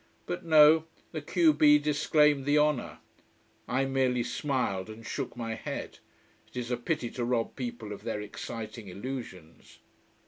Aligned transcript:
But 0.25 0.43
no, 0.43 0.85
the 1.11 1.21
q 1.21 1.53
b 1.53 1.77
disclaimed 1.77 2.45
the 2.45 2.57
honor. 2.57 2.97
I 3.67 3.85
merely 3.85 4.23
smiled 4.23 4.89
and 4.89 5.05
shook 5.05 5.37
my 5.37 5.53
head. 5.53 5.99
It 6.47 6.57
is 6.57 6.71
a 6.71 6.77
pity 6.77 7.11
to 7.11 7.23
rob 7.23 7.55
people 7.55 7.93
of 7.93 8.03
their 8.03 8.19
exciting 8.19 8.87
illusions. 8.87 9.77